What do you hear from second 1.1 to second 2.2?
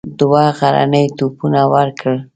توپونه ورکړل.